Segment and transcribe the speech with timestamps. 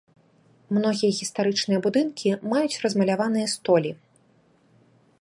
[0.77, 3.91] Многія гістарычныя будынкі маюць размаляваныя столі.